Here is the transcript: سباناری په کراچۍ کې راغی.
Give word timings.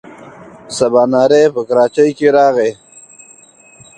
سباناری 0.77 1.43
په 1.53 1.61
کراچۍ 1.67 2.09
کې 2.17 2.27
راغی. 2.35 2.71